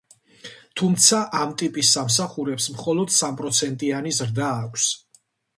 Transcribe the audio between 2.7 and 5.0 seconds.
მხოლოდ სამპროცენტიანი ზრდა აქვს.